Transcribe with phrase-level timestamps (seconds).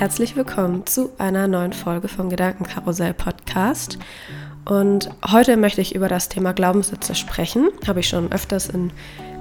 [0.00, 3.98] herzlich willkommen zu einer neuen Folge vom Gedankenkarussell Podcast.
[4.64, 7.68] Und heute möchte ich über das Thema Glaubenssätze sprechen.
[7.86, 8.92] Habe ich schon öfters in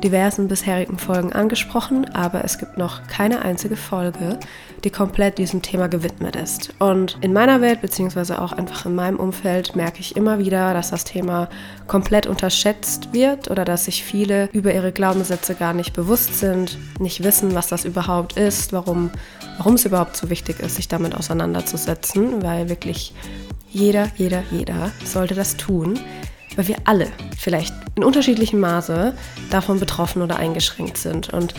[0.04, 4.40] diversen bisherigen Folgen angesprochen, aber es gibt noch keine einzige Folge,
[4.84, 6.74] die komplett diesem Thema gewidmet ist.
[6.80, 10.92] Und in meiner Welt, beziehungsweise auch einfach in meinem Umfeld, merke ich immer wieder, dass
[10.92, 11.50] das Thema
[11.88, 17.24] komplett unterschätzt wird oder dass sich viele über ihre Glaubenssätze gar nicht bewusst sind, nicht
[17.24, 19.12] wissen, was das überhaupt ist, warum,
[19.58, 23.14] warum es überhaupt so wichtig ist, sich damit auseinanderzusetzen, weil wirklich
[23.70, 26.00] jeder, jeder, jeder sollte das tun
[26.60, 29.14] weil wir alle vielleicht in unterschiedlichem Maße
[29.50, 31.34] davon betroffen oder eingeschränkt sind.
[31.34, 31.54] Und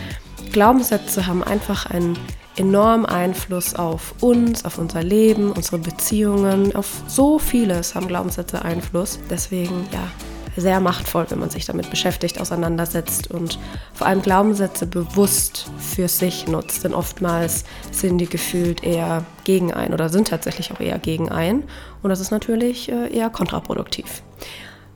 [0.51, 2.19] Glaubenssätze haben einfach einen
[2.55, 9.17] enormen Einfluss auf uns, auf unser Leben, unsere Beziehungen, auf so vieles haben Glaubenssätze Einfluss.
[9.27, 10.07] Deswegen, ja,
[10.55, 13.57] sehr machtvoll, wenn man sich damit beschäftigt, auseinandersetzt und
[13.93, 16.83] vor allem Glaubenssätze bewusst für sich nutzt.
[16.83, 21.63] Denn oftmals sind die gefühlt eher gegen ein oder sind tatsächlich auch eher gegen ein.
[22.03, 24.21] Und das ist natürlich äh, eher kontraproduktiv.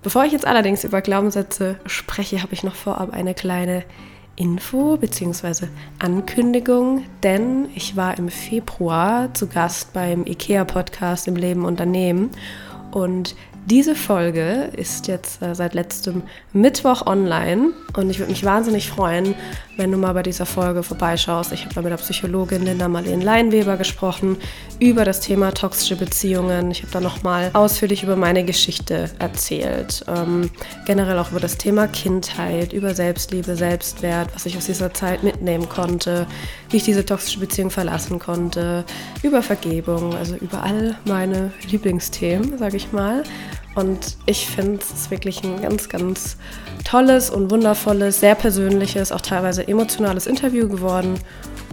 [0.05, 3.83] Bevor ich jetzt allerdings über Glaubenssätze spreche, habe ich noch vorab eine kleine
[4.35, 5.65] Info bzw.
[5.97, 12.29] Ankündigung, denn ich war im Februar zu Gast beim IKEA-Podcast im Leben Unternehmen
[12.91, 16.21] und diese Folge ist jetzt äh, seit letztem
[16.53, 19.33] Mittwoch online und ich würde mich wahnsinnig freuen,
[19.77, 21.51] wenn du mal bei dieser Folge vorbeischaust.
[21.51, 24.37] Ich habe da mit der Psychologin Linda Marlene Leinweber gesprochen
[24.79, 26.71] über das Thema toxische Beziehungen.
[26.71, 30.05] Ich habe da nochmal ausführlich über meine Geschichte erzählt.
[30.07, 30.49] Ähm,
[30.85, 35.67] generell auch über das Thema Kindheit, über Selbstliebe, Selbstwert, was ich aus dieser Zeit mitnehmen
[35.67, 36.27] konnte,
[36.69, 38.85] wie ich diese toxische Beziehung verlassen konnte,
[39.23, 43.23] über Vergebung, also über all meine Lieblingsthemen, sage ich mal.
[43.75, 46.37] Und ich finde, es wirklich ein ganz, ganz
[46.85, 51.19] tolles und wundervolles, sehr persönliches, auch teilweise emotionales Interview geworden.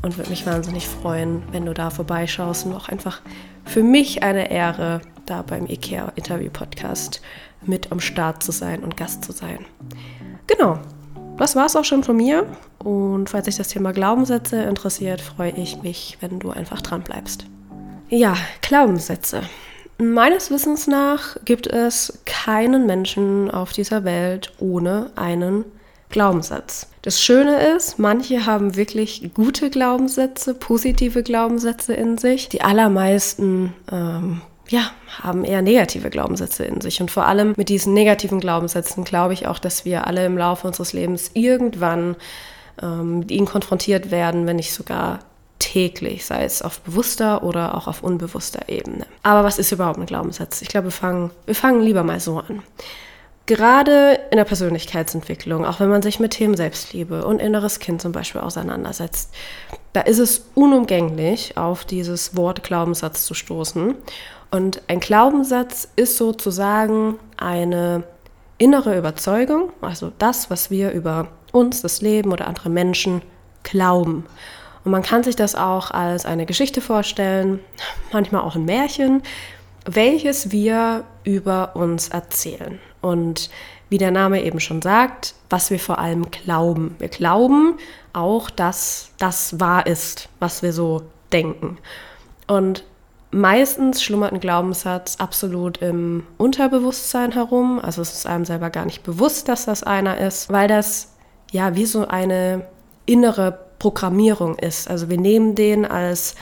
[0.02, 2.66] Und würde mich wahnsinnig freuen, wenn du da vorbeischaust.
[2.66, 3.22] Und auch einfach
[3.64, 7.22] für mich eine Ehre, da beim IKEA Interview Podcast
[7.64, 9.60] mit am Start zu sein und Gast zu sein.
[10.48, 10.80] Genau,
[11.38, 12.46] das war es auch schon von mir.
[12.78, 17.46] Und falls dich das Thema Glaubenssätze interessiert, freue ich mich, wenn du einfach dran bleibst.
[18.08, 19.42] Ja, Glaubenssätze.
[20.02, 25.64] Meines Wissens nach gibt es keinen Menschen auf dieser Welt ohne einen
[26.08, 26.88] Glaubenssatz.
[27.02, 32.48] Das Schöne ist, manche haben wirklich gute Glaubenssätze, positive Glaubenssätze in sich.
[32.48, 37.00] Die allermeisten ähm, ja, haben eher negative Glaubenssätze in sich.
[37.00, 40.66] Und vor allem mit diesen negativen Glaubenssätzen glaube ich auch, dass wir alle im Laufe
[40.66, 42.16] unseres Lebens irgendwann
[42.82, 45.20] ähm, mit ihnen konfrontiert werden, wenn nicht sogar
[45.62, 49.06] täglich, sei es auf bewusster oder auch auf unbewusster Ebene.
[49.22, 50.60] Aber was ist überhaupt ein Glaubenssatz?
[50.60, 52.62] Ich glaube, wir fangen, wir fangen lieber mal so an.
[53.46, 58.10] Gerade in der Persönlichkeitsentwicklung, auch wenn man sich mit Themen Selbstliebe und inneres Kind zum
[58.10, 59.32] Beispiel auseinandersetzt,
[59.92, 63.94] da ist es unumgänglich, auf dieses Wort Glaubenssatz zu stoßen.
[64.50, 68.02] Und ein Glaubenssatz ist sozusagen eine
[68.58, 73.22] innere Überzeugung, also das, was wir über uns, das Leben oder andere Menschen
[73.62, 74.26] glauben.
[74.84, 77.60] Und man kann sich das auch als eine Geschichte vorstellen,
[78.12, 79.22] manchmal auch ein Märchen,
[79.84, 82.78] welches wir über uns erzählen.
[83.00, 83.50] Und
[83.88, 86.96] wie der Name eben schon sagt, was wir vor allem glauben.
[86.98, 87.76] Wir glauben
[88.14, 91.78] auch, dass das wahr ist, was wir so denken.
[92.46, 92.84] Und
[93.32, 97.80] meistens schlummert ein Glaubenssatz absolut im Unterbewusstsein herum.
[97.80, 101.12] Also es ist einem selber gar nicht bewusst, dass das einer ist, weil das
[101.50, 102.66] ja wie so eine
[103.04, 104.88] innere Programmierung ist.
[104.88, 106.36] Also wir nehmen den als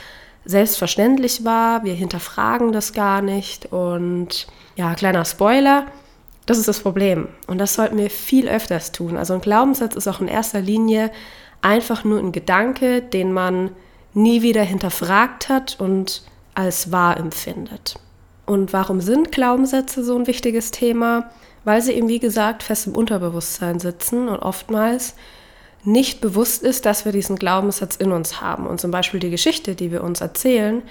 [0.45, 5.87] selbstverständlich wahr, wir hinterfragen das gar nicht und ja, kleiner Spoiler,
[6.45, 9.17] das ist das Problem und das sollten wir viel öfters tun.
[9.17, 11.09] Also ein Glaubenssatz ist auch in erster Linie
[11.63, 13.71] einfach nur ein Gedanke, den man
[14.13, 16.21] nie wieder hinterfragt hat und
[16.53, 17.95] als wahr empfindet.
[18.45, 21.31] Und warum sind Glaubenssätze so ein wichtiges Thema?
[21.63, 25.15] Weil sie eben, wie gesagt, fest im Unterbewusstsein sitzen und oftmals
[25.83, 29.75] nicht bewusst ist, dass wir diesen Glaubenssatz in uns haben und zum Beispiel die Geschichte,
[29.75, 30.83] die wir uns erzählen,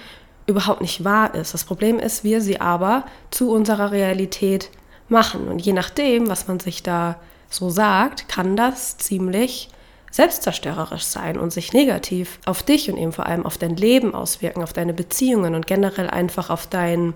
[0.47, 1.53] überhaupt nicht wahr ist.
[1.53, 4.69] Das Problem ist, wir sie aber zu unserer Realität
[5.07, 5.47] machen.
[5.47, 9.69] Und je nachdem, was man sich da so sagt, kann das ziemlich
[10.09, 14.61] selbstzerstörerisch sein und sich negativ auf dich und eben vor allem auf dein Leben auswirken,
[14.61, 17.13] auf deine Beziehungen und generell einfach auf deinen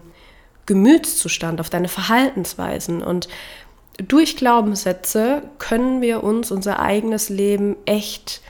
[0.66, 3.04] Gemütszustand, auf deine Verhaltensweisen.
[3.04, 3.28] Und
[3.97, 8.42] durch Glaubenssätze können wir uns unser eigenes Leben echt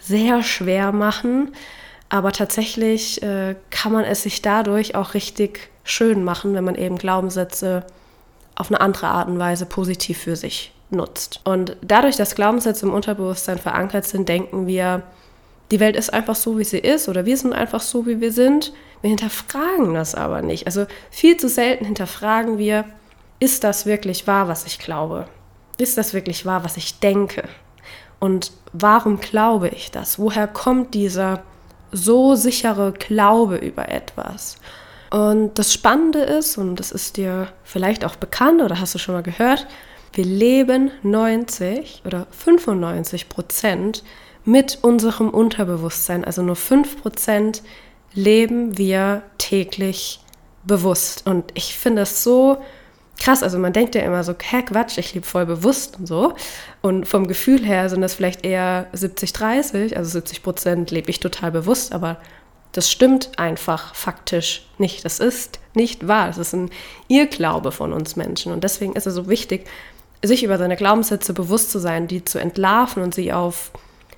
[0.00, 1.54] sehr schwer machen,
[2.08, 6.96] aber tatsächlich äh, kann man es sich dadurch auch richtig schön machen, wenn man eben
[6.96, 7.84] Glaubenssätze
[8.54, 11.40] auf eine andere Art und Weise positiv für sich nutzt.
[11.44, 15.02] Und dadurch, dass Glaubenssätze im Unterbewusstsein verankert sind, denken wir
[15.70, 18.32] die Welt ist einfach so, wie sie ist oder wir sind einfach so, wie wir
[18.32, 18.72] sind.
[19.00, 20.66] Wir hinterfragen das aber nicht.
[20.66, 22.84] Also viel zu selten hinterfragen wir,
[23.40, 25.26] ist das wirklich wahr, was ich glaube?
[25.78, 27.48] Ist das wirklich wahr, was ich denke?
[28.20, 30.18] Und warum glaube ich das?
[30.18, 31.42] Woher kommt dieser
[31.92, 34.56] so sichere Glaube über etwas?
[35.10, 39.14] Und das Spannende ist, und das ist dir vielleicht auch bekannt oder hast du schon
[39.14, 39.66] mal gehört,
[40.12, 44.04] wir leben 90 oder 95 Prozent
[44.44, 46.24] mit unserem Unterbewusstsein.
[46.24, 47.62] Also nur 5 Prozent
[48.14, 50.20] leben wir täglich
[50.64, 51.26] bewusst.
[51.26, 52.58] Und ich finde das so
[53.18, 53.42] krass.
[53.42, 56.34] Also man denkt ja immer so, hä, Quatsch, ich lebe voll bewusst und so.
[56.82, 59.96] Und vom Gefühl her sind das vielleicht eher 70, 30.
[59.96, 62.18] Also 70 Prozent lebe ich total bewusst, aber
[62.72, 65.04] das stimmt einfach faktisch nicht.
[65.04, 66.26] Das ist nicht wahr.
[66.26, 66.70] Das ist ein
[67.08, 68.52] Irrglaube von uns Menschen.
[68.52, 69.66] Und deswegen ist es so wichtig,
[70.24, 73.70] sich über seine Glaubenssätze bewusst zu sein, die zu entlarven und sie auf,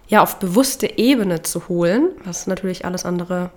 [0.08, 3.50] ja, auf bewusste Ebene zu holen, was natürlich alles andere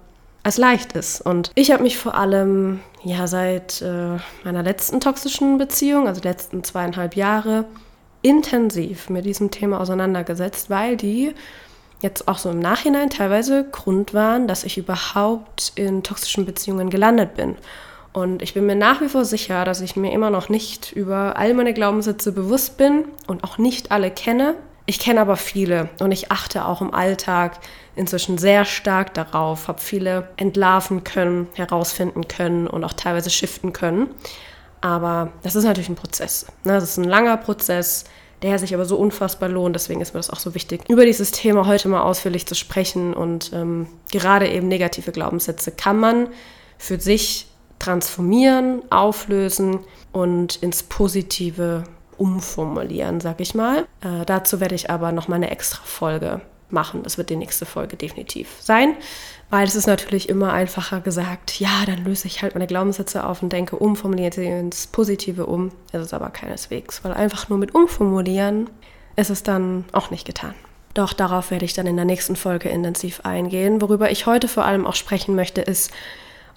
[0.44, 1.22] als leicht ist.
[1.22, 6.64] Und ich habe mich vor allem ja seit äh, meiner letzten toxischen Beziehung, also letzten
[6.64, 7.66] zweieinhalb Jahre,
[8.22, 11.34] intensiv mit diesem Thema auseinandergesetzt, weil die
[12.02, 17.36] jetzt auch so im Nachhinein teilweise Grund waren, dass ich überhaupt in toxischen Beziehungen gelandet
[17.36, 17.58] bin.
[18.12, 21.38] Und ich bin mir nach wie vor sicher, dass ich mir immer noch nicht über
[21.38, 24.56] all meine Glaubenssätze bewusst bin und auch nicht alle kenne.
[24.90, 27.60] Ich kenne aber viele und ich achte auch im Alltag
[27.96, 34.08] inzwischen sehr stark darauf, habe viele entlarven können, herausfinden können und auch teilweise shiften können.
[34.82, 36.48] Aber das ist natürlich ein Prozess.
[36.64, 36.74] Ne?
[36.74, 38.06] Das ist ein langer Prozess,
[38.42, 39.76] der sich aber so unfassbar lohnt.
[39.76, 43.14] Deswegen ist mir das auch so wichtig, über dieses Thema heute mal ausführlich zu sprechen.
[43.14, 46.30] Und ähm, gerade eben negative Glaubenssätze kann man
[46.80, 47.46] für sich
[47.78, 49.82] transformieren, auflösen
[50.14, 51.84] und ins Positive
[52.20, 53.88] umformulieren, sag ich mal.
[54.02, 57.04] Äh, dazu werde ich aber noch mal eine extra Folge machen.
[57.04, 58.96] Das wird die nächste Folge definitiv sein,
[59.50, 63.42] weil es ist natürlich immer einfacher gesagt, ja, dann löse ich halt meine Glaubenssätze auf
[63.42, 65.72] und denke, umformuliere sie ins Positive um.
[65.92, 68.70] Es ist aber keineswegs, weil einfach nur mit umformulieren
[69.16, 70.54] ist es dann auch nicht getan.
[70.94, 73.82] Doch darauf werde ich dann in der nächsten Folge intensiv eingehen.
[73.82, 75.92] Worüber ich heute vor allem auch sprechen möchte, ist,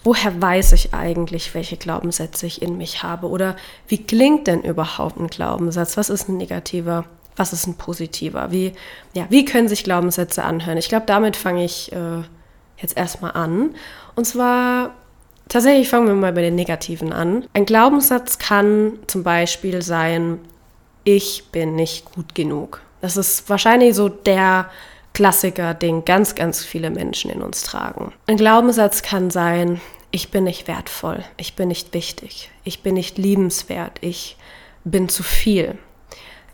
[0.03, 3.29] woher weiß ich eigentlich, welche Glaubenssätze ich in mich habe?
[3.29, 3.55] Oder
[3.87, 5.97] wie klingt denn überhaupt ein Glaubenssatz?
[5.97, 7.05] Was ist ein negativer?
[7.35, 8.51] Was ist ein positiver?
[8.51, 8.73] Wie,
[9.13, 10.77] ja, wie können sich Glaubenssätze anhören?
[10.77, 12.21] Ich glaube, damit fange ich äh,
[12.77, 13.75] jetzt erstmal an.
[14.15, 14.93] Und zwar,
[15.49, 17.45] tatsächlich fangen wir mal bei den negativen an.
[17.53, 20.39] Ein Glaubenssatz kann zum Beispiel sein,
[21.03, 22.81] ich bin nicht gut genug.
[23.01, 24.69] Das ist wahrscheinlich so der
[25.13, 28.13] Klassiker, den ganz, ganz viele Menschen in uns tragen.
[28.27, 29.79] Ein Glaubenssatz kann sein,
[30.11, 34.37] ich bin nicht wertvoll, ich bin nicht wichtig, ich bin nicht liebenswert, ich
[34.83, 35.77] bin zu viel.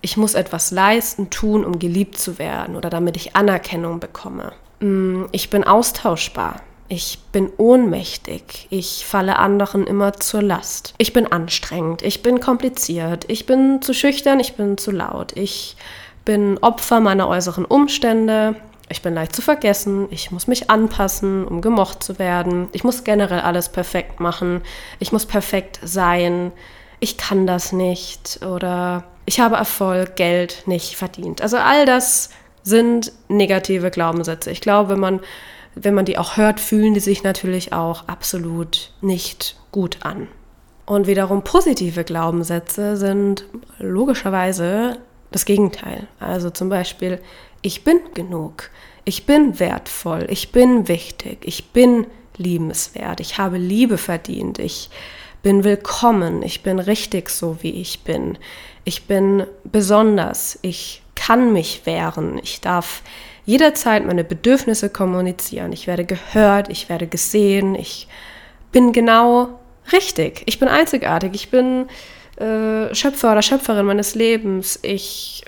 [0.01, 4.53] Ich muss etwas leisten, tun, um geliebt zu werden oder damit ich Anerkennung bekomme.
[4.79, 6.61] Mm, ich bin austauschbar.
[6.91, 8.67] Ich bin ohnmächtig.
[8.71, 10.95] Ich falle anderen immer zur Last.
[10.97, 12.01] Ich bin anstrengend.
[12.01, 13.25] Ich bin kompliziert.
[13.27, 14.39] Ich bin zu schüchtern.
[14.39, 15.37] Ich bin zu laut.
[15.37, 15.75] Ich
[16.29, 18.53] bin Opfer meiner äußeren Umstände.
[18.87, 20.05] Ich bin leicht zu vergessen.
[20.11, 22.67] Ich muss mich anpassen, um gemocht zu werden.
[22.71, 24.61] Ich muss generell alles perfekt machen.
[24.99, 26.51] Ich muss perfekt sein.
[26.99, 28.45] Ich kann das nicht.
[28.45, 31.41] Oder ich habe Erfolg, Geld nicht verdient.
[31.41, 32.29] Also all das
[32.61, 34.51] sind negative Glaubenssätze.
[34.51, 35.21] Ich glaube, wenn man,
[35.73, 40.27] wenn man die auch hört, fühlen die sich natürlich auch absolut nicht gut an.
[40.85, 43.45] Und wiederum positive Glaubenssätze sind
[43.79, 44.99] logischerweise
[45.31, 46.07] das Gegenteil.
[46.19, 47.19] Also zum Beispiel,
[47.61, 48.69] ich bin genug,
[49.05, 52.07] ich bin wertvoll, ich bin wichtig, ich bin
[52.37, 54.89] liebenswert, ich habe Liebe verdient, ich
[55.41, 58.37] bin willkommen, ich bin richtig so, wie ich bin,
[58.83, 63.03] ich bin besonders, ich kann mich wehren, ich darf
[63.45, 68.07] jederzeit meine Bedürfnisse kommunizieren, ich werde gehört, ich werde gesehen, ich
[68.71, 69.59] bin genau
[69.91, 71.87] richtig, ich bin einzigartig, ich bin
[72.39, 74.79] äh, Schöpfer oder Schöpferin meines Lebens.
[74.81, 75.43] Ich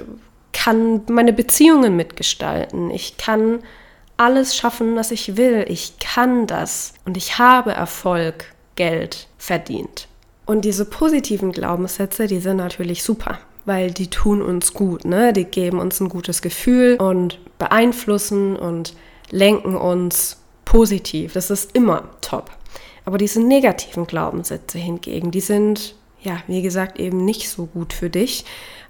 [0.52, 2.92] kann meine Beziehungen mitgestalten.
[2.92, 3.60] Ich kann
[4.18, 5.66] alles schaffen, was ich will.
[5.68, 6.94] Ich kann das.
[7.06, 8.46] Und ich habe Erfolg,
[8.76, 10.08] Geld verdient.
[10.46, 15.34] Und diese positiven Glaubenssätze, die sind natürlich super, weil die tun uns gut, ne?
[15.34, 18.94] Die geben uns ein gutes Gefühl und beeinflussen und
[19.30, 21.34] lenken uns positiv.
[21.34, 22.52] Das ist immer top.
[23.06, 28.10] Aber diese negativen Glaubenssätze hingegen, die sind ja, wie gesagt, eben nicht so gut für
[28.10, 28.46] dich,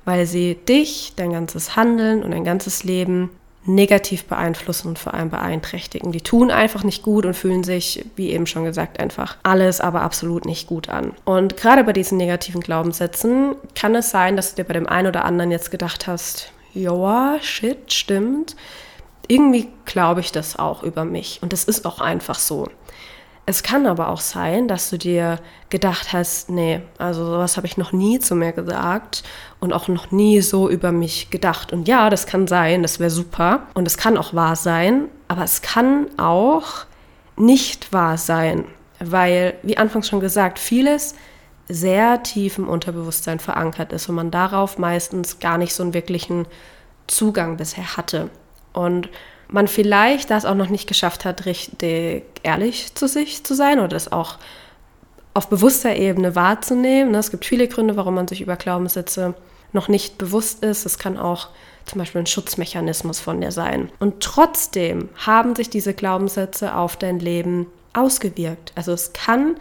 [0.05, 3.29] weil sie dich, dein ganzes Handeln und dein ganzes Leben
[3.65, 6.11] negativ beeinflussen und vor allem beeinträchtigen.
[6.11, 10.01] Die tun einfach nicht gut und fühlen sich, wie eben schon gesagt, einfach alles aber
[10.01, 11.13] absolut nicht gut an.
[11.25, 15.07] Und gerade bei diesen negativen Glaubenssätzen kann es sein, dass du dir bei dem einen
[15.07, 18.55] oder anderen jetzt gedacht hast, joa, shit, stimmt.
[19.27, 22.67] irgendwie glaube ich das auch über mich und das ist auch einfach so.
[23.45, 27.75] Es kann aber auch sein, dass du dir gedacht hast, nee, also sowas habe ich
[27.75, 29.23] noch nie zu mir gesagt
[29.59, 31.73] und auch noch nie so über mich gedacht.
[31.73, 35.43] Und ja, das kann sein, das wäre super und es kann auch wahr sein, aber
[35.43, 36.85] es kann auch
[37.35, 38.65] nicht wahr sein,
[38.99, 41.15] weil, wie anfangs schon gesagt, vieles
[41.67, 46.45] sehr tief im Unterbewusstsein verankert ist und man darauf meistens gar nicht so einen wirklichen
[47.07, 48.29] Zugang bisher hatte.
[48.73, 49.09] Und
[49.51, 53.89] man vielleicht das auch noch nicht geschafft hat, richtig ehrlich zu sich zu sein oder
[53.89, 54.37] das auch
[55.33, 57.13] auf bewusster Ebene wahrzunehmen.
[57.15, 59.33] Es gibt viele Gründe, warum man sich über Glaubenssätze
[59.73, 60.85] noch nicht bewusst ist.
[60.85, 61.49] Es kann auch
[61.85, 63.91] zum Beispiel ein Schutzmechanismus von dir sein.
[63.99, 68.71] Und trotzdem haben sich diese Glaubenssätze auf dein Leben ausgewirkt.
[68.75, 69.55] Also es kann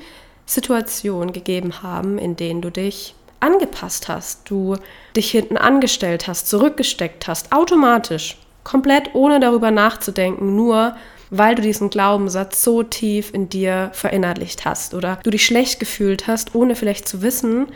[0.46, 4.76] Situationen gegeben haben, in denen du dich angepasst hast, du
[5.16, 8.36] dich hinten angestellt hast, zurückgesteckt hast, automatisch,
[8.70, 10.94] komplett ohne darüber nachzudenken, nur
[11.30, 16.28] weil du diesen Glaubenssatz so tief in dir verinnerlicht hast oder du dich schlecht gefühlt
[16.28, 17.66] hast, ohne vielleicht zu wissen,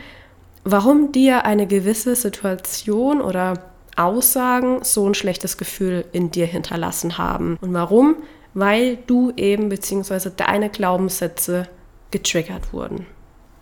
[0.63, 3.55] warum dir eine gewisse Situation oder
[3.97, 7.57] Aussagen so ein schlechtes Gefühl in dir hinterlassen haben.
[7.61, 8.15] Und warum?
[8.53, 10.31] Weil du eben bzw.
[10.35, 11.67] deine Glaubenssätze
[12.11, 13.05] getriggert wurden.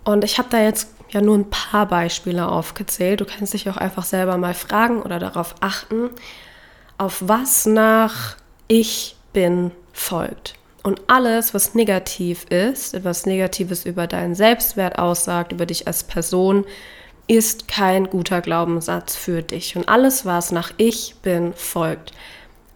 [0.04, 3.22] Und ich habe da jetzt ja nur ein paar Beispiele aufgezählt.
[3.22, 6.10] Du kannst dich auch einfach selber mal fragen oder darauf achten,
[6.98, 10.56] auf was nach ich bin folgt.
[10.84, 16.66] Und alles, was negativ ist, etwas Negatives über deinen Selbstwert aussagt, über dich als Person,
[17.28, 19.78] ist kein guter Glaubenssatz für dich.
[19.78, 22.12] Und alles, was nach ich bin folgt,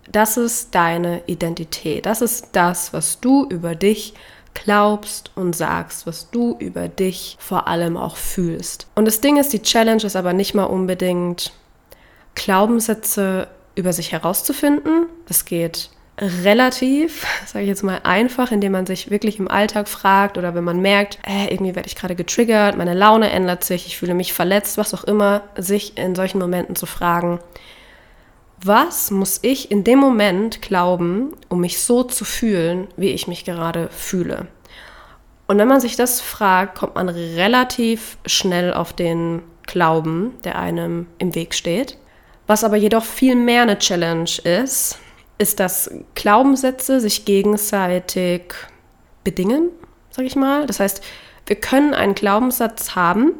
[0.10, 2.06] das ist deine Identität.
[2.06, 4.14] Das ist das, was du über dich
[4.54, 8.88] glaubst und sagst, was du über dich vor allem auch fühlst.
[8.96, 11.52] Und das Ding ist, die Challenge ist aber nicht mal unbedingt
[12.36, 13.48] Glaubenssätze
[13.78, 15.06] über sich herauszufinden.
[15.28, 20.38] Das geht relativ, sage ich jetzt mal, einfach, indem man sich wirklich im Alltag fragt
[20.38, 23.98] oder wenn man merkt, äh, irgendwie werde ich gerade getriggert, meine Laune ändert sich, ich
[23.98, 27.40] fühle mich verletzt, was auch immer, sich in solchen Momenten zu fragen,
[28.60, 33.46] was muss ich in dem Moment glauben, um mich so zu fühlen, wie ich mich
[33.46, 34.48] gerade fühle?
[35.46, 41.06] Und wenn man sich das fragt, kommt man relativ schnell auf den Glauben, der einem
[41.20, 41.98] im Weg steht.
[42.48, 45.00] Was aber jedoch viel mehr eine Challenge ist,
[45.38, 48.54] ist, dass Glaubenssätze sich gegenseitig
[49.24, 49.70] bedingen,
[50.10, 50.66] sag ich mal.
[50.66, 51.04] Das heißt,
[51.46, 53.34] wir können einen Glaubenssatz haben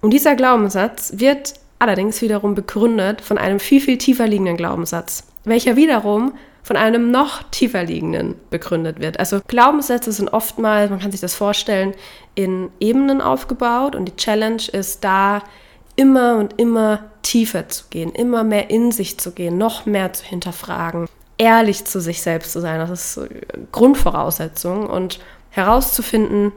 [0.00, 5.76] und dieser Glaubenssatz wird allerdings wiederum begründet von einem viel, viel tiefer liegenden Glaubenssatz, welcher
[5.76, 6.32] wiederum
[6.62, 9.18] von einem noch tiefer liegenden begründet wird.
[9.18, 11.94] Also Glaubenssätze sind oftmals, man kann sich das vorstellen,
[12.34, 15.42] in Ebenen aufgebaut und die Challenge ist da
[16.00, 20.24] immer und immer tiefer zu gehen, immer mehr in sich zu gehen, noch mehr zu
[20.24, 22.78] hinterfragen, ehrlich zu sich selbst zu sein.
[22.78, 23.28] Das ist
[23.70, 26.52] Grundvoraussetzung und herauszufinden,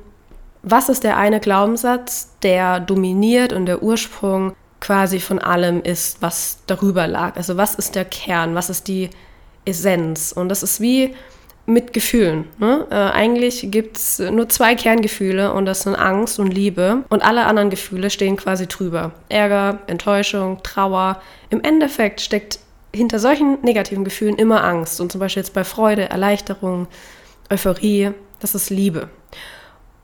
[0.61, 6.59] was ist der eine Glaubenssatz, der dominiert und der Ursprung quasi von allem ist, was
[6.65, 7.35] darüber lag.
[7.35, 9.09] Also was ist der Kern, was ist die
[9.65, 10.31] Essenz?
[10.31, 11.15] Und das ist wie
[11.65, 12.45] mit Gefühlen.
[12.59, 12.85] Ne?
[12.89, 17.03] Äh, eigentlich gibt es nur zwei Kerngefühle und das sind Angst und Liebe.
[17.09, 19.11] Und alle anderen Gefühle stehen quasi drüber.
[19.29, 21.21] Ärger, Enttäuschung, Trauer.
[21.49, 22.59] Im Endeffekt steckt
[22.93, 24.99] hinter solchen negativen Gefühlen immer Angst.
[24.99, 26.87] Und zum Beispiel jetzt bei Freude, Erleichterung,
[27.49, 29.09] Euphorie, das ist Liebe.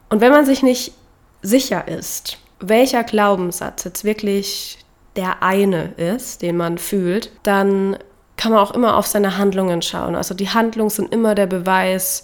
[0.09, 0.93] Und wenn man sich nicht
[1.41, 4.79] sicher ist, welcher Glaubenssatz jetzt wirklich
[5.15, 7.97] der eine ist, den man fühlt, dann
[8.39, 10.15] kann man auch immer auf seine Handlungen schauen.
[10.15, 12.23] Also die Handlungen sind immer der Beweis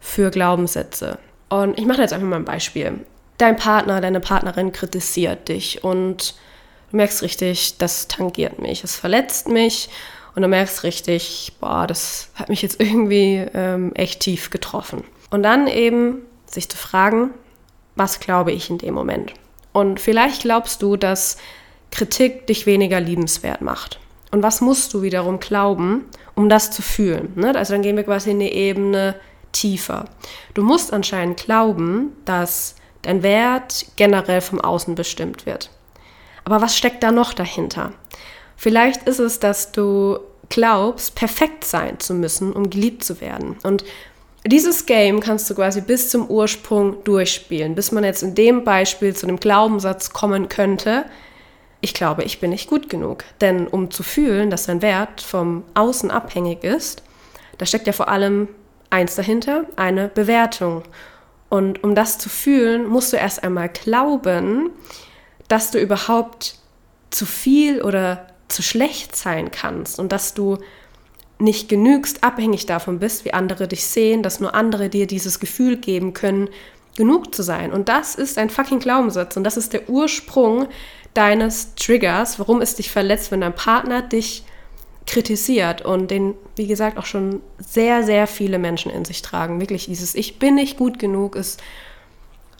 [0.00, 1.18] für Glaubenssätze.
[1.48, 3.06] Und ich mache jetzt einfach mal ein Beispiel.
[3.38, 6.34] Dein Partner, deine Partnerin kritisiert dich und
[6.90, 9.88] du merkst richtig, das tangiert mich, es verletzt mich
[10.34, 15.04] und du merkst richtig, boah, das hat mich jetzt irgendwie ähm, echt tief getroffen.
[15.30, 17.30] Und dann eben sich zu fragen,
[17.94, 19.32] was glaube ich in dem Moment?
[19.72, 21.36] Und vielleicht glaubst du, dass
[21.92, 24.00] Kritik dich weniger liebenswert macht.
[24.32, 27.32] Und was musst du wiederum glauben, um das zu fühlen?
[27.36, 27.54] Ne?
[27.54, 29.14] Also dann gehen wir quasi in eine Ebene
[29.52, 30.06] tiefer.
[30.54, 35.70] Du musst anscheinend glauben, dass dein Wert generell vom Außen bestimmt wird.
[36.44, 37.92] Aber was steckt da noch dahinter?
[38.56, 43.56] Vielleicht ist es, dass du glaubst, perfekt sein zu müssen, um geliebt zu werden.
[43.62, 43.84] Und
[44.46, 49.14] dieses Game kannst du quasi bis zum Ursprung durchspielen, bis man jetzt in dem Beispiel
[49.14, 51.04] zu einem Glaubenssatz kommen könnte,
[51.82, 53.24] ich glaube, ich bin nicht gut genug.
[53.42, 57.02] Denn um zu fühlen, dass dein Wert vom Außen abhängig ist,
[57.58, 58.48] da steckt ja vor allem
[58.88, 60.84] eins dahinter, eine Bewertung.
[61.48, 64.70] Und um das zu fühlen, musst du erst einmal glauben,
[65.48, 66.54] dass du überhaupt
[67.10, 70.58] zu viel oder zu schlecht sein kannst und dass du
[71.38, 75.76] nicht genügst, abhängig davon bist, wie andere dich sehen, dass nur andere dir dieses Gefühl
[75.76, 76.48] geben können,
[76.96, 77.72] genug zu sein.
[77.72, 80.68] Und das ist ein fucking Glaubenssatz und das ist der Ursprung
[81.14, 84.44] deines Triggers, warum es dich verletzt, wenn dein Partner dich
[85.06, 89.60] kritisiert und den, wie gesagt, auch schon sehr, sehr viele Menschen in sich tragen.
[89.60, 91.60] Wirklich dieses Ich bin nicht gut genug ist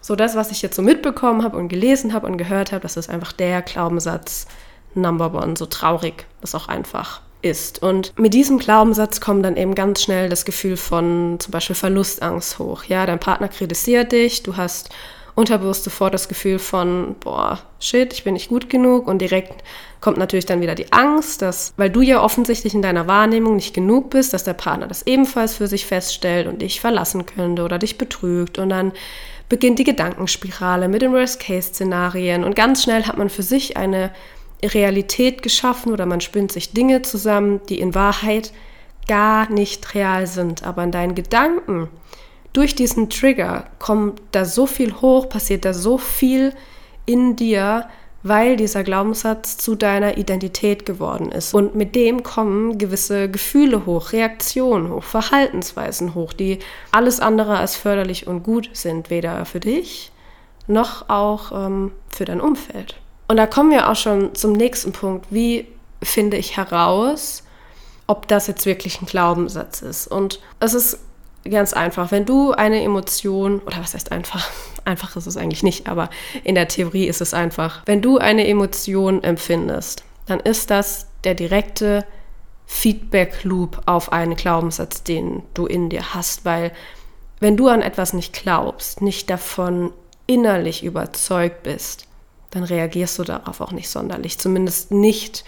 [0.00, 2.96] so das, was ich jetzt so mitbekommen habe und gelesen habe und gehört habe, das
[2.96, 4.46] ist einfach der Glaubenssatz
[4.94, 7.82] Number One, so traurig das auch einfach ist.
[7.82, 12.58] Und mit diesem Glaubenssatz kommt dann eben ganz schnell das Gefühl von zum Beispiel Verlustangst
[12.58, 12.84] hoch.
[12.84, 14.90] Ja, dein Partner kritisiert dich, du hast
[15.34, 19.08] unterbewusst sofort das Gefühl von, boah, shit, ich bin nicht gut genug.
[19.08, 19.64] Und direkt
[20.00, 23.74] kommt natürlich dann wieder die Angst, dass, weil du ja offensichtlich in deiner Wahrnehmung nicht
[23.74, 27.78] genug bist, dass der Partner das ebenfalls für sich feststellt und dich verlassen könnte oder
[27.78, 28.58] dich betrügt.
[28.58, 28.92] Und dann
[29.48, 32.44] beginnt die Gedankenspirale mit den Worst-Case-Szenarien.
[32.44, 34.10] Und ganz schnell hat man für sich eine
[34.64, 38.52] Realität geschaffen oder man spinnt sich Dinge zusammen, die in Wahrheit
[39.08, 41.88] gar nicht real sind, aber in deinen Gedanken
[42.52, 46.54] durch diesen Trigger kommt da so viel hoch, passiert da so viel
[47.06, 47.88] in dir,
[48.22, 51.54] weil dieser Glaubenssatz zu deiner Identität geworden ist.
[51.54, 56.60] Und mit dem kommen gewisse Gefühle hoch, Reaktionen hoch, Verhaltensweisen hoch, die
[56.92, 60.12] alles andere als förderlich und gut sind, weder für dich
[60.68, 62.96] noch auch ähm, für dein Umfeld.
[63.26, 65.26] Und da kommen wir auch schon zum nächsten Punkt.
[65.30, 65.66] Wie
[66.02, 67.42] finde ich heraus,
[68.06, 70.06] ob das jetzt wirklich ein Glaubenssatz ist?
[70.06, 70.98] Und es ist
[71.48, 72.10] ganz einfach.
[72.10, 74.48] Wenn du eine Emotion, oder was heißt einfach?
[74.84, 76.10] Einfach ist es eigentlich nicht, aber
[76.42, 77.82] in der Theorie ist es einfach.
[77.86, 82.04] Wenn du eine Emotion empfindest, dann ist das der direkte
[82.66, 86.72] Feedback-Loop auf einen Glaubenssatz, den du in dir hast, weil
[87.38, 89.92] wenn du an etwas nicht glaubst, nicht davon
[90.26, 92.06] innerlich überzeugt bist,
[92.50, 95.44] dann reagierst du darauf auch nicht sonderlich, zumindest nicht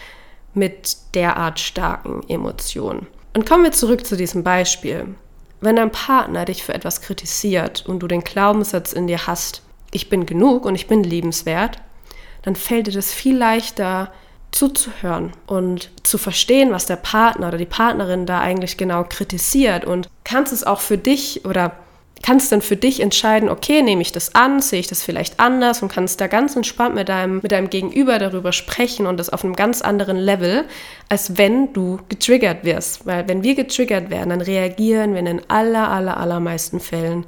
[0.53, 3.07] mit derart starken Emotionen.
[3.33, 5.15] Und kommen wir zurück zu diesem Beispiel.
[5.61, 10.09] Wenn dein Partner dich für etwas kritisiert und du den Glaubenssatz in dir hast, ich
[10.09, 11.77] bin genug und ich bin liebenswert,
[12.41, 14.11] dann fällt dir das viel leichter
[14.51, 20.09] zuzuhören und zu verstehen, was der Partner oder die Partnerin da eigentlich genau kritisiert und
[20.23, 21.73] kannst es auch für dich oder
[22.25, 25.83] kannst dann für dich entscheiden, okay, nehme ich das an, sehe ich das vielleicht anders
[25.83, 29.43] und kannst da ganz entspannt mit deinem, mit deinem Gegenüber darüber sprechen und das auf
[29.43, 30.65] einem ganz anderen Level,
[31.07, 33.05] als wenn du getriggert wirst.
[33.05, 37.27] Weil wenn wir getriggert werden, dann reagieren wir in den aller, aller, allermeisten Fällen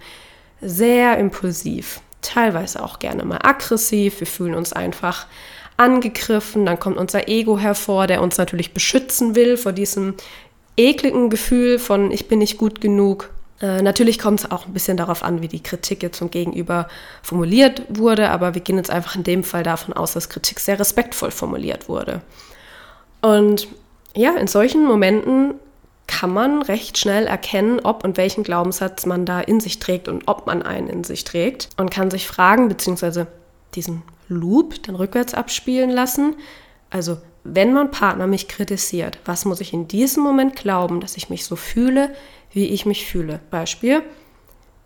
[0.61, 5.27] sehr impulsiv, teilweise auch gerne mal aggressiv, wir fühlen uns einfach
[5.77, 10.15] angegriffen, dann kommt unser Ego hervor, der uns natürlich beschützen will vor diesem
[10.75, 13.29] ekligen Gefühl von ich bin nicht gut genug
[13.61, 16.87] äh, natürlich kommt es auch ein bisschen darauf an, wie die Kritik jetzt zum Gegenüber
[17.23, 20.79] formuliert wurde, aber wir gehen jetzt einfach in dem Fall davon aus, dass Kritik sehr
[20.79, 22.21] respektvoll formuliert wurde.
[23.21, 23.67] Und
[24.15, 25.55] ja, in solchen Momenten
[26.05, 30.23] kann man recht schnell erkennen, ob und welchen Glaubenssatz man da in sich trägt und
[30.27, 33.27] ob man einen in sich trägt und kann sich fragen, beziehungsweise
[33.75, 36.35] diesen Loop dann rückwärts abspielen lassen.
[36.89, 41.29] Also, wenn mein Partner mich kritisiert, was muss ich in diesem Moment glauben, dass ich
[41.29, 42.13] mich so fühle,
[42.51, 43.39] wie ich mich fühle.
[43.51, 44.03] Beispiel,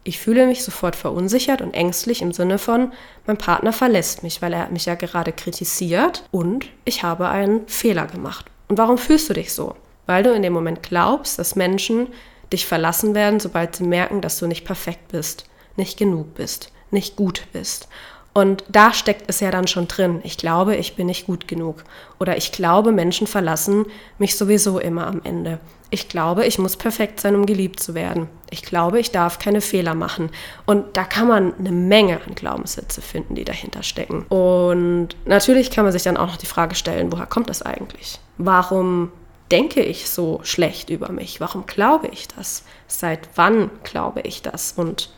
[0.03, 2.91] ich fühle mich sofort verunsichert und ängstlich im Sinne von,
[3.27, 8.07] mein Partner verlässt mich, weil er mich ja gerade kritisiert und ich habe einen Fehler
[8.07, 8.47] gemacht.
[8.67, 9.75] Und warum fühlst du dich so?
[10.07, 12.07] Weil du in dem Moment glaubst, dass Menschen
[12.51, 15.45] dich verlassen werden, sobald sie merken, dass du nicht perfekt bist,
[15.75, 17.87] nicht genug bist, nicht gut bist.
[18.33, 20.21] Und da steckt es ja dann schon drin.
[20.23, 21.83] Ich glaube, ich bin nicht gut genug.
[22.19, 23.85] Oder ich glaube, Menschen verlassen
[24.19, 25.59] mich sowieso immer am Ende.
[25.89, 28.29] Ich glaube, ich muss perfekt sein, um geliebt zu werden.
[28.49, 30.29] Ich glaube, ich darf keine Fehler machen.
[30.65, 34.23] Und da kann man eine Menge an Glaubenssätze finden, die dahinter stecken.
[34.29, 38.19] Und natürlich kann man sich dann auch noch die Frage stellen, woher kommt das eigentlich?
[38.37, 39.11] Warum
[39.51, 41.41] denke ich so schlecht über mich?
[41.41, 42.63] Warum glaube ich das?
[42.87, 44.71] Seit wann glaube ich das?
[44.77, 45.09] Und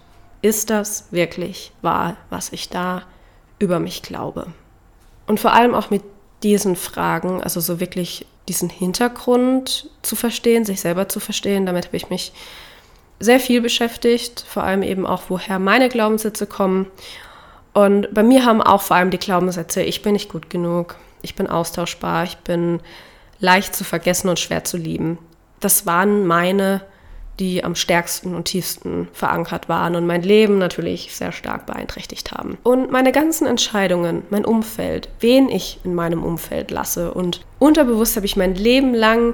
[0.44, 3.04] ist das wirklich wahr, was ich da
[3.60, 4.48] über mich glaube?
[5.26, 6.04] Und vor allem auch mit
[6.44, 11.98] diesen Fragen, also so wirklich diesen Hintergrund zu verstehen, sich selber zu verstehen, damit habe
[11.98, 12.34] ich mich
[13.22, 16.88] sehr viel beschäftigt, vor allem eben auch, woher meine Glaubenssätze kommen.
[17.72, 21.36] Und bei mir haben auch vor allem die Glaubenssätze, ich bin nicht gut genug, ich
[21.36, 22.82] bin austauschbar, ich bin
[23.40, 25.18] leicht zu vergessen und schwer zu lieben.
[25.62, 26.82] Das waren meine
[27.40, 32.58] die am stärksten und tiefsten verankert waren und mein Leben natürlich sehr stark beeinträchtigt haben.
[32.64, 38.26] Und meine ganzen Entscheidungen, mein Umfeld, wen ich in meinem Umfeld lasse und unterbewusst habe
[38.26, 39.34] ich mein Leben lang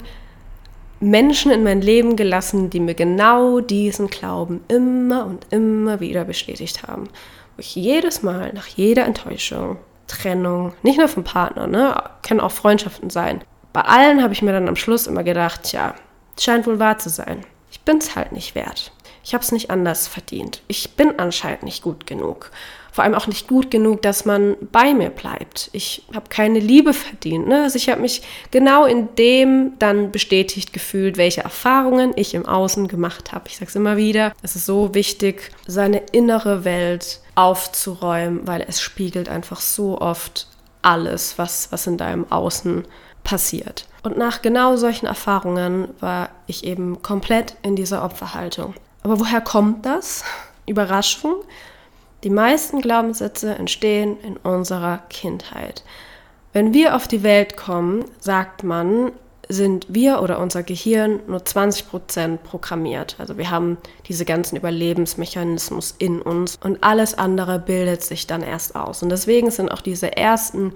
[1.01, 6.83] Menschen in mein Leben gelassen, die mir genau diesen Glauben immer und immer wieder bestätigt
[6.83, 7.05] haben.
[7.55, 12.51] Wo ich jedes Mal nach jeder Enttäuschung, Trennung, nicht nur vom Partner, ne, können auch
[12.51, 13.41] Freundschaften sein.
[13.71, 15.93] Bei allen habe ich mir dann am Schluss immer gedacht, ja,
[16.37, 17.45] scheint wohl wahr zu sein.
[17.71, 18.91] Ich bin's halt nicht wert.
[19.23, 20.61] Ich hab's nicht anders verdient.
[20.67, 22.51] Ich bin anscheinend nicht gut genug
[22.99, 25.69] vor allem auch nicht gut genug, dass man bei mir bleibt.
[25.71, 27.47] Ich habe keine Liebe verdient.
[27.47, 27.63] Ne?
[27.63, 32.89] Also ich habe mich genau in dem dann bestätigt gefühlt, welche Erfahrungen ich im Außen
[32.89, 33.45] gemacht habe.
[33.47, 38.81] Ich sage es immer wieder, es ist so wichtig, seine innere Welt aufzuräumen, weil es
[38.81, 40.47] spiegelt einfach so oft
[40.81, 42.85] alles, was, was in deinem Außen
[43.23, 43.85] passiert.
[44.03, 48.73] Und nach genau solchen Erfahrungen war ich eben komplett in dieser Opferhaltung.
[49.03, 50.23] Aber woher kommt das?
[50.65, 51.35] Überraschung.
[52.23, 55.83] Die meisten Glaubenssätze entstehen in unserer Kindheit.
[56.51, 59.11] Wenn wir auf die Welt kommen, sagt man,
[59.47, 63.15] sind wir oder unser Gehirn nur 20 Prozent programmiert.
[63.17, 68.75] Also wir haben diese ganzen Überlebensmechanismus in uns und alles andere bildet sich dann erst
[68.75, 69.01] aus.
[69.01, 70.73] Und deswegen sind auch diese ersten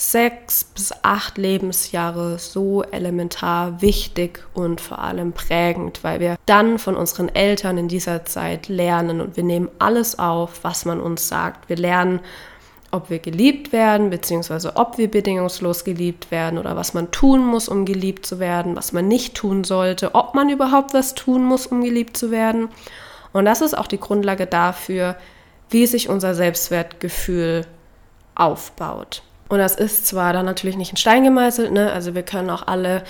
[0.00, 6.96] sechs bis acht Lebensjahre so elementar wichtig und vor allem prägend, weil wir dann von
[6.96, 11.68] unseren Eltern in dieser Zeit lernen und wir nehmen alles auf, was man uns sagt.
[11.68, 12.20] Wir lernen,
[12.90, 17.68] ob wir geliebt werden, beziehungsweise ob wir bedingungslos geliebt werden oder was man tun muss,
[17.68, 21.66] um geliebt zu werden, was man nicht tun sollte, ob man überhaupt was tun muss,
[21.66, 22.70] um geliebt zu werden.
[23.34, 25.16] Und das ist auch die Grundlage dafür,
[25.68, 27.66] wie sich unser Selbstwertgefühl
[28.34, 29.22] aufbaut.
[29.50, 31.92] Und das ist zwar dann natürlich nicht in Stein gemeißelt, ne?
[31.92, 33.02] also wir können auch alle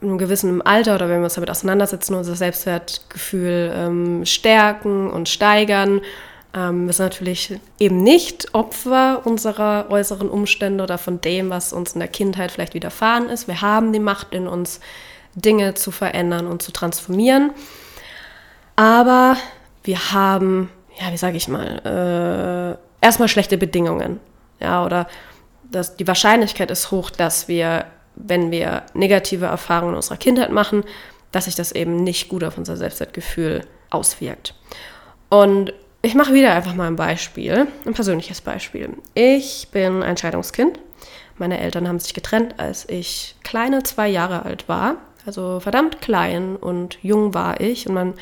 [0.00, 5.28] in einem gewissen Alter oder wenn wir uns damit auseinandersetzen, unser Selbstwertgefühl ähm, stärken und
[5.28, 6.00] steigern.
[6.54, 11.92] Ähm, wir sind natürlich eben nicht Opfer unserer äußeren Umstände oder von dem, was uns
[11.92, 13.46] in der Kindheit vielleicht widerfahren ist.
[13.46, 14.80] Wir haben die Macht in uns,
[15.34, 17.52] Dinge zu verändern und zu transformieren.
[18.76, 19.36] Aber
[19.84, 24.20] wir haben, ja, wie sage ich mal, äh, erstmal schlechte Bedingungen.
[24.58, 25.06] Ja, oder
[25.72, 30.84] dass die Wahrscheinlichkeit ist hoch, dass wir, wenn wir negative Erfahrungen in unserer Kindheit machen,
[31.32, 34.54] dass sich das eben nicht gut auf unser Selbstwertgefühl auswirkt.
[35.28, 38.90] Und ich mache wieder einfach mal ein Beispiel, ein persönliches Beispiel.
[39.14, 40.78] Ich bin ein Scheidungskind.
[41.38, 44.96] Meine Eltern haben sich getrennt, als ich kleine zwei Jahre alt war.
[45.24, 47.88] Also verdammt klein und jung war ich.
[47.88, 48.14] Und man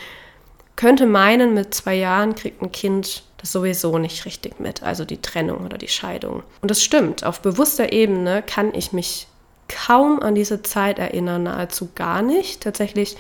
[0.76, 5.22] könnte meinen, mit zwei Jahren kriegt ein Kind das sowieso nicht richtig mit, also die
[5.22, 6.42] Trennung oder die Scheidung.
[6.60, 9.26] Und das stimmt, auf bewusster Ebene kann ich mich
[9.68, 12.62] kaum an diese Zeit erinnern, nahezu gar nicht.
[12.62, 13.16] Tatsächlich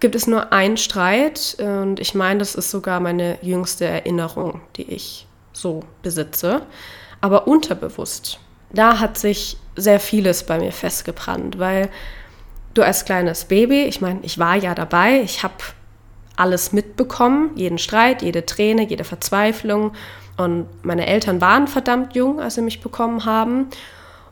[0.00, 4.90] gibt es nur einen Streit und ich meine, das ist sogar meine jüngste Erinnerung, die
[4.90, 6.62] ich so besitze,
[7.20, 8.38] aber unterbewusst.
[8.72, 11.90] Da hat sich sehr vieles bei mir festgebrannt, weil
[12.74, 15.54] du als kleines Baby, ich meine, ich war ja dabei, ich habe
[16.42, 19.92] alles mitbekommen, jeden Streit, jede Träne, jede Verzweiflung.
[20.36, 23.68] Und meine Eltern waren verdammt jung, als sie mich bekommen haben.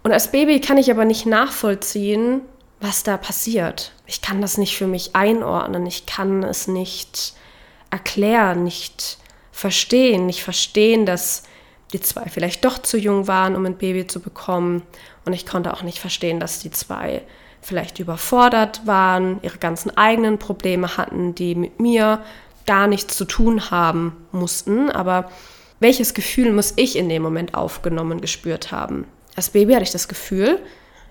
[0.03, 2.43] Und als Baby kann ich aber nicht nachvollziehen,
[2.81, 3.93] was da passiert.
[4.07, 7.35] Ich kann das nicht für mich einordnen, ich kann es nicht
[7.91, 9.19] erklären, nicht
[9.53, 11.45] verstehen, nicht verstehen, dass
[11.93, 14.83] die zwei vielleicht doch zu jung waren, um ein Baby zu bekommen.
[15.25, 17.23] Und ich konnte auch nicht verstehen, dass die zwei
[17.63, 22.23] vielleicht überfordert waren, ihre ganzen eigenen Probleme hatten, die mit mir
[22.67, 24.91] gar nichts zu tun haben mussten.
[24.91, 25.31] Aber
[25.79, 29.07] welches Gefühl muss ich in dem Moment aufgenommen gespürt haben?
[29.37, 30.59] Als Baby hatte ich das Gefühl,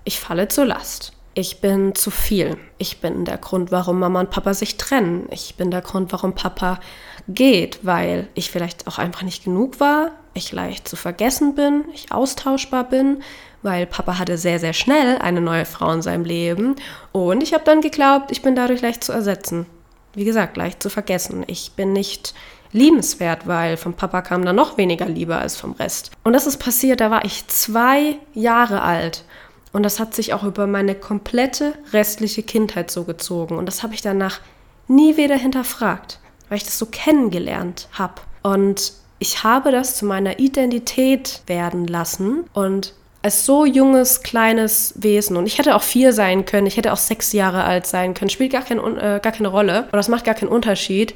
[0.04, 1.12] ich falle zur Last.
[1.34, 2.56] Ich bin zu viel.
[2.78, 5.28] Ich bin der Grund, warum Mama und Papa sich trennen.
[5.30, 6.80] Ich bin der Grund, warum Papa
[7.28, 12.12] geht, weil ich vielleicht auch einfach nicht genug war, ich leicht zu vergessen bin, ich
[12.12, 13.22] austauschbar bin,
[13.62, 16.76] weil Papa hatte sehr, sehr schnell eine neue Frau in seinem Leben
[17.12, 19.66] und ich habe dann geglaubt, ich bin dadurch leicht zu ersetzen.
[20.14, 21.44] Wie gesagt, leicht zu vergessen.
[21.46, 22.34] Ich bin nicht
[22.72, 26.10] liebenswert, weil vom Papa kam dann noch weniger Liebe als vom Rest.
[26.24, 29.24] Und das ist passiert, da war ich zwei Jahre alt.
[29.72, 33.56] Und das hat sich auch über meine komplette restliche Kindheit so gezogen.
[33.56, 34.40] Und das habe ich danach
[34.88, 36.18] nie wieder hinterfragt,
[36.48, 38.14] weil ich das so kennengelernt habe.
[38.42, 42.44] Und ich habe das zu meiner Identität werden lassen.
[42.52, 46.92] Und als so junges, kleines Wesen, und ich hätte auch vier sein können, ich hätte
[46.92, 50.08] auch sechs Jahre alt sein können, spielt gar, kein, äh, gar keine Rolle oder es
[50.08, 51.14] macht gar keinen Unterschied.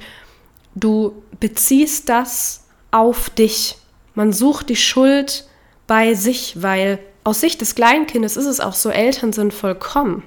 [0.74, 3.76] Du beziehst das auf dich.
[4.14, 5.48] Man sucht die Schuld
[5.86, 10.24] bei sich, weil aus Sicht des Kleinkindes ist es auch so, Eltern sind vollkommen.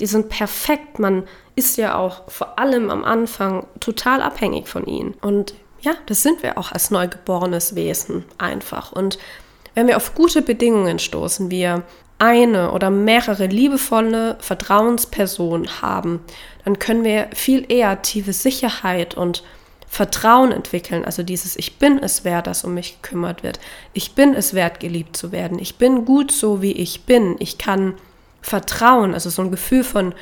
[0.00, 0.98] Die sind perfekt.
[0.98, 1.24] Man
[1.56, 5.14] ist ja auch vor allem am Anfang total abhängig von ihnen.
[5.22, 8.92] Und ja, das sind wir auch als neugeborenes Wesen einfach.
[8.92, 9.18] Und
[9.74, 11.82] wenn wir auf gute Bedingungen stoßen, wir
[12.18, 16.20] eine oder mehrere liebevolle Vertrauenspersonen haben,
[16.64, 19.42] dann können wir viel eher tiefe Sicherheit und
[19.86, 21.04] Vertrauen entwickeln.
[21.04, 23.60] Also dieses Ich bin es wert, dass um mich gekümmert wird.
[23.92, 25.58] Ich bin es wert, geliebt zu werden.
[25.60, 27.36] Ich bin gut so, wie ich bin.
[27.38, 27.94] Ich kann
[28.40, 29.14] vertrauen.
[29.14, 30.12] Also so ein Gefühl von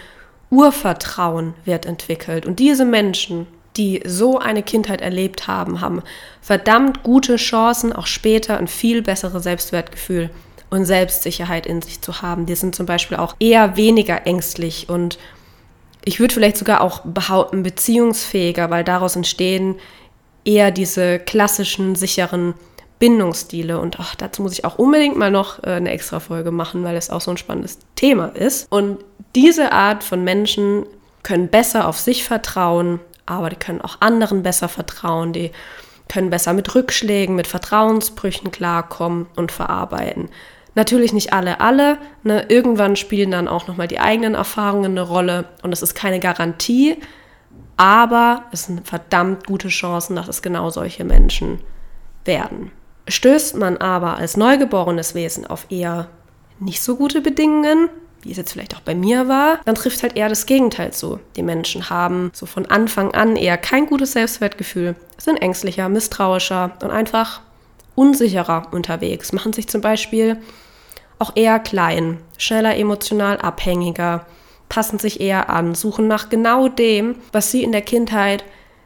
[0.51, 2.45] Urvertrauen wird entwickelt.
[2.45, 6.03] Und diese Menschen, die so eine Kindheit erlebt haben, haben
[6.41, 10.31] verdammt gute Chancen, auch später ein viel besseres Selbstwertgefühl
[10.71, 12.47] und Selbstsicherheit in sich zu haben.
[12.47, 15.19] Die sind zum Beispiel auch eher weniger ängstlich und
[16.05, 19.77] ich würde vielleicht sogar auch behaupten, beziehungsfähiger, weil daraus entstehen
[20.45, 22.55] eher diese klassischen, sicheren
[22.99, 23.79] Bindungsstile.
[23.79, 26.97] Und ach, dazu muss ich auch unbedingt mal noch äh, eine extra Folge machen, weil
[26.97, 28.67] es auch so ein spannendes Thema ist.
[28.71, 28.99] Und
[29.35, 30.87] diese Art von Menschen
[31.23, 35.33] können besser auf sich vertrauen, aber die können auch anderen besser vertrauen.
[35.33, 35.51] Die
[36.09, 40.29] können besser mit Rückschlägen, mit Vertrauensbrüchen klarkommen und verarbeiten.
[40.75, 41.99] Natürlich nicht alle, alle.
[42.23, 42.47] Ne?
[42.49, 46.97] Irgendwann spielen dann auch nochmal die eigenen Erfahrungen eine Rolle und es ist keine Garantie,
[47.77, 51.61] aber es sind verdammt gute Chancen, dass es genau solche Menschen
[52.25, 52.71] werden.
[53.09, 56.09] Stößt man aber als neugeborenes Wesen auf eher
[56.61, 57.91] nicht so gute Bedingungen,
[58.23, 61.19] wie es jetzt vielleicht auch bei mir war, dann trifft halt eher das Gegenteil zu.
[61.37, 66.91] Die Menschen haben so von Anfang an eher kein gutes Selbstwertgefühl, sind ängstlicher, misstrauischer und
[66.91, 67.41] einfach
[67.95, 70.39] unsicherer unterwegs, machen sich zum Beispiel
[71.19, 74.27] auch eher klein, schneller emotional abhängiger,
[74.69, 78.45] passen sich eher an, suchen nach genau dem, was sie in der Kindheit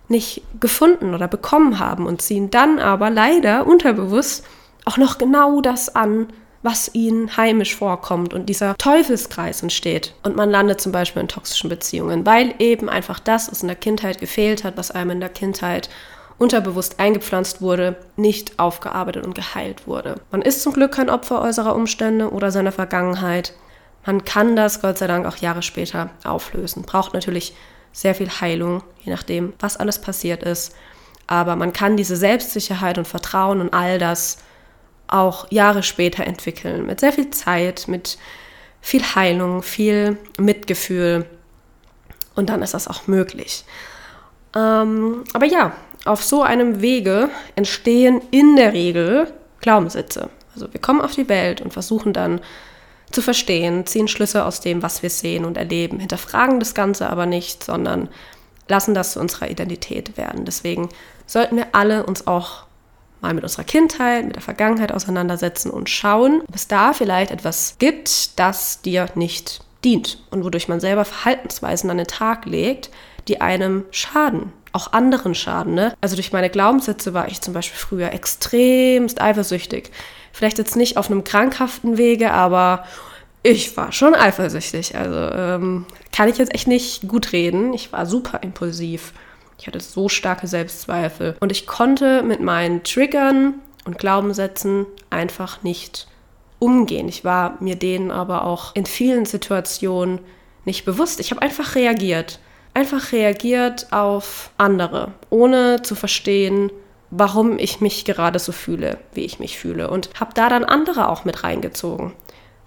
[0.08, 4.44] nicht gefunden oder bekommen haben und ziehen dann aber leider unterbewusst
[4.84, 6.28] auch noch genau das an,
[6.66, 10.14] was ihnen heimisch vorkommt und dieser Teufelskreis entsteht.
[10.24, 13.76] Und man landet zum Beispiel in toxischen Beziehungen, weil eben einfach das, was in der
[13.76, 15.88] Kindheit gefehlt hat, was einem in der Kindheit
[16.38, 20.16] unterbewusst eingepflanzt wurde, nicht aufgearbeitet und geheilt wurde.
[20.32, 23.52] Man ist zum Glück kein Opfer äußerer Umstände oder seiner Vergangenheit.
[24.04, 26.82] Man kann das Gott sei Dank auch Jahre später auflösen.
[26.82, 27.54] Braucht natürlich
[27.92, 30.74] sehr viel Heilung, je nachdem, was alles passiert ist.
[31.28, 34.38] Aber man kann diese Selbstsicherheit und Vertrauen und all das
[35.08, 36.86] auch Jahre später entwickeln.
[36.86, 38.18] Mit sehr viel Zeit, mit
[38.80, 41.26] viel Heilung, viel Mitgefühl.
[42.34, 43.64] Und dann ist das auch möglich.
[44.54, 45.72] Ähm, aber ja,
[46.04, 50.30] auf so einem Wege entstehen in der Regel Glaubenssätze.
[50.54, 52.40] Also wir kommen auf die Welt und versuchen dann
[53.10, 57.26] zu verstehen, ziehen Schlüsse aus dem, was wir sehen und erleben, hinterfragen das Ganze aber
[57.26, 58.08] nicht, sondern
[58.68, 60.44] lassen das zu unserer Identität werden.
[60.44, 60.88] Deswegen
[61.26, 62.65] sollten wir alle uns auch
[63.20, 67.76] mal mit unserer Kindheit, mit der Vergangenheit auseinandersetzen und schauen, ob es da vielleicht etwas
[67.78, 72.90] gibt, das dir nicht dient und wodurch man selber Verhaltensweisen an den Tag legt,
[73.28, 75.74] die einem schaden, auch anderen schaden.
[75.74, 75.94] Ne?
[76.00, 79.90] Also durch meine Glaubenssätze war ich zum Beispiel früher extremst eifersüchtig.
[80.32, 82.84] Vielleicht jetzt nicht auf einem krankhaften Wege, aber
[83.42, 84.96] ich war schon eifersüchtig.
[84.96, 87.72] Also ähm, kann ich jetzt echt nicht gut reden.
[87.74, 89.12] Ich war super impulsiv.
[89.58, 91.36] Ich hatte so starke Selbstzweifel.
[91.40, 96.06] Und ich konnte mit meinen Triggern und Glaubenssätzen einfach nicht
[96.58, 97.08] umgehen.
[97.08, 100.20] Ich war mir denen aber auch in vielen Situationen
[100.64, 101.20] nicht bewusst.
[101.20, 102.40] Ich habe einfach reagiert
[102.76, 106.70] einfach reagiert auf andere, ohne zu verstehen,
[107.10, 109.88] warum ich mich gerade so fühle, wie ich mich fühle.
[109.88, 112.12] Und habe da dann andere auch mit reingezogen.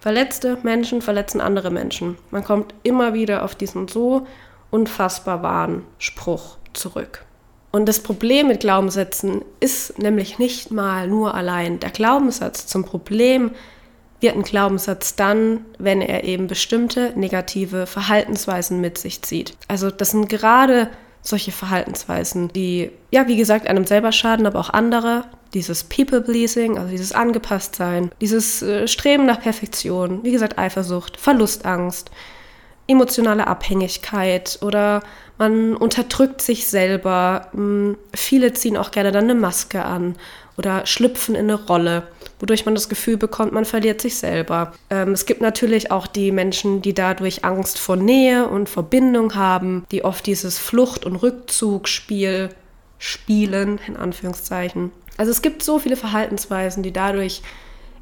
[0.00, 2.18] Verletzte Menschen verletzen andere Menschen.
[2.32, 4.26] Man kommt immer wieder auf diesen so
[4.70, 7.24] unfassbar wahren Spruch zurück.
[7.72, 13.52] Und das Problem mit Glaubenssätzen ist nämlich nicht mal nur allein der Glaubenssatz zum Problem
[14.20, 19.56] wird ein Glaubenssatz dann, wenn er eben bestimmte negative Verhaltensweisen mit sich zieht.
[19.66, 20.90] Also das sind gerade
[21.22, 25.24] solche Verhaltensweisen, die, ja, wie gesagt, einem selber schaden, aber auch andere.
[25.52, 32.10] Dieses People-Pleasing, also dieses Angepasstsein, dieses äh, Streben nach Perfektion, wie gesagt, Eifersucht, Verlustangst,
[32.86, 35.02] emotionale Abhängigkeit oder
[35.40, 37.48] man unterdrückt sich selber.
[37.52, 40.14] Hm, viele ziehen auch gerne dann eine Maske an
[40.56, 42.02] oder schlüpfen in eine Rolle,
[42.38, 44.74] wodurch man das Gefühl bekommt, man verliert sich selber.
[44.90, 49.86] Ähm, es gibt natürlich auch die Menschen, die dadurch Angst vor Nähe und Verbindung haben,
[49.90, 52.50] die oft dieses Flucht- und Rückzugsspiel
[52.98, 54.92] spielen, in Anführungszeichen.
[55.16, 57.40] Also es gibt so viele Verhaltensweisen, die dadurch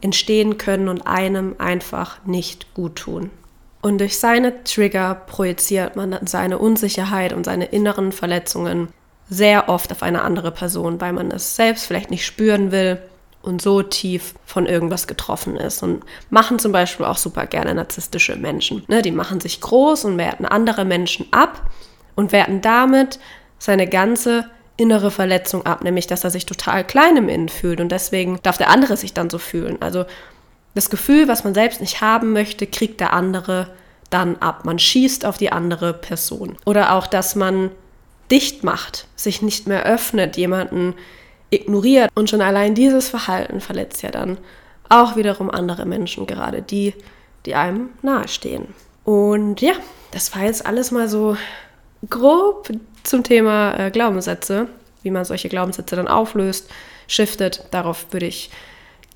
[0.00, 3.30] entstehen können und einem einfach nicht gut tun.
[3.80, 8.88] Und durch seine Trigger projiziert man seine Unsicherheit und seine inneren Verletzungen
[9.30, 12.98] sehr oft auf eine andere Person, weil man es selbst vielleicht nicht spüren will
[13.42, 15.82] und so tief von irgendwas getroffen ist.
[15.82, 18.84] Und machen zum Beispiel auch super gerne narzisstische Menschen.
[18.88, 21.70] Ne, die machen sich groß und werten andere Menschen ab
[22.16, 23.20] und werten damit
[23.58, 27.90] seine ganze innere Verletzung ab, nämlich dass er sich total klein im Innen fühlt und
[27.90, 29.76] deswegen darf der andere sich dann so fühlen.
[29.80, 30.04] Also
[30.74, 33.68] das Gefühl, was man selbst nicht haben möchte, kriegt der andere
[34.10, 34.64] dann ab.
[34.64, 36.56] Man schießt auf die andere Person.
[36.64, 37.70] Oder auch, dass man
[38.30, 40.94] dicht macht, sich nicht mehr öffnet, jemanden
[41.50, 42.10] ignoriert.
[42.14, 44.38] Und schon allein dieses Verhalten verletzt ja dann
[44.88, 46.94] auch wiederum andere Menschen, gerade die,
[47.46, 48.68] die einem nahestehen.
[49.04, 49.72] Und ja,
[50.10, 51.36] das war jetzt alles mal so
[52.08, 52.70] grob
[53.02, 54.68] zum Thema äh, Glaubenssätze,
[55.02, 56.70] wie man solche Glaubenssätze dann auflöst,
[57.06, 57.64] shiftet.
[57.70, 58.50] Darauf würde ich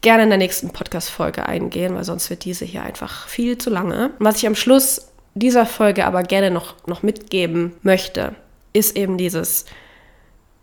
[0.02, 4.10] gerne in der nächsten Podcast-Folge eingehen, weil sonst wird diese hier einfach viel zu lange.
[4.18, 8.34] Was ich am Schluss dieser Folge aber gerne noch, noch mitgeben möchte,
[8.72, 9.64] ist eben dieses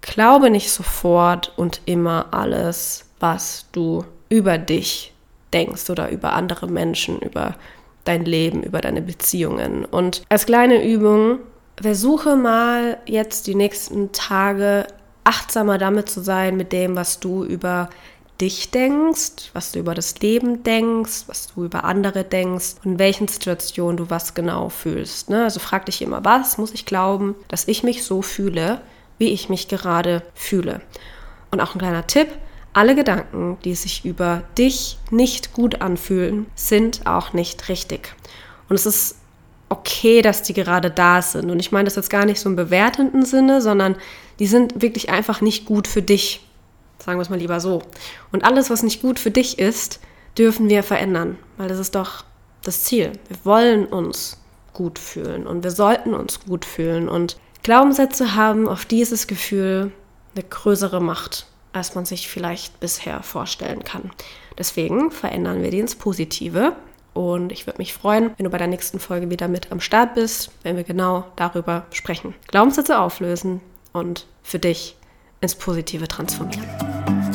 [0.02, 5.14] Glaube nicht sofort und immer alles, was du über dich
[5.54, 7.56] denkst oder über andere Menschen, über
[8.06, 9.86] dein Leben, über deine Beziehungen.
[9.86, 11.40] Und als kleine Übung,
[11.82, 14.86] versuche mal jetzt die nächsten Tage
[15.24, 17.90] achtsamer damit zu sein, mit dem, was du über
[18.42, 23.00] dich denkst, was du über das Leben denkst, was du über andere denkst und in
[23.00, 25.30] welchen Situationen du was genau fühlst.
[25.30, 25.44] Ne?
[25.44, 28.82] Also frag dich immer, was muss ich glauben, dass ich mich so fühle,
[29.18, 30.82] wie ich mich gerade fühle.
[31.52, 32.30] Und auch ein kleiner Tipp,
[32.74, 38.16] alle Gedanken, die sich über dich nicht gut anfühlen, sind auch nicht richtig.
[38.70, 39.16] Und es ist
[39.70, 41.50] okay, dass die gerade da sind.
[41.50, 43.96] Und ich meine das jetzt gar nicht so im bewertenden Sinne, sondern
[44.40, 46.46] die sind wirklich einfach nicht gut für dich.
[47.04, 47.82] Sagen wir es mal lieber so.
[48.32, 50.00] Und alles, was nicht gut für dich ist,
[50.38, 52.24] dürfen wir verändern, weil das ist doch
[52.64, 53.14] das Ziel.
[53.28, 54.38] Wir wollen uns
[54.74, 57.10] gut fühlen und wir sollten uns gut fühlen.
[57.10, 59.92] Und Glaubenssätze haben auf dieses Gefühl
[60.36, 64.12] eine größere Macht, als man sich vielleicht bisher vorstellen kann.
[64.58, 66.74] Deswegen verändern wir die ins Positive.
[67.14, 70.14] Und ich würde mich freuen, wenn du bei der nächsten Folge wieder mit am Start
[70.14, 72.36] bist, wenn wir genau darüber sprechen.
[72.48, 73.62] Glaubenssätze auflösen
[73.94, 74.96] und für dich
[75.42, 77.29] ins Positive transformieren.